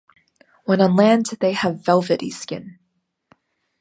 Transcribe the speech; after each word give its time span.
When 0.63 0.81
on 0.81 0.95
land, 0.95 1.27
they 1.41 1.51
have 1.53 1.85
velvety 1.85 2.31
skin. 2.31 2.79